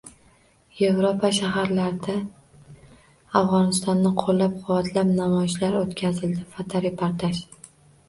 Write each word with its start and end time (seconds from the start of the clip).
Yevropa 0.77 1.29
shaharlarida 1.39 2.15
Afg‘onistonni 3.43 4.15
qo‘llab-quvvatlab 4.25 5.15
namoyishlar 5.23 5.81
o‘tkazildi. 5.85 6.51
Fotoreportaj 6.59 7.43